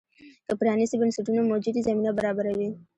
که 0.47 0.53
پرانیستي 0.59 0.97
بنسټونه 1.01 1.39
موجود 1.49 1.73
وي، 1.75 1.83
زمینه 1.87 2.11
برابروي. 2.17 2.69